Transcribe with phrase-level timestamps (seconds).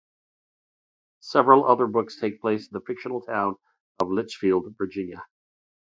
[1.19, 3.57] Several other books take place in the fictional town
[3.99, 5.23] of Lichfield, Virginia.